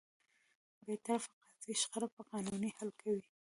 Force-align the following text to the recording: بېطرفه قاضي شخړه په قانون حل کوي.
بېطرفه 0.85 1.29
قاضي 1.45 1.73
شخړه 1.81 2.07
په 2.15 2.21
قانون 2.31 2.63
حل 2.77 2.89
کوي. 3.01 3.23